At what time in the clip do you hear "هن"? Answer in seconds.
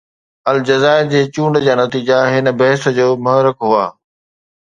2.33-2.45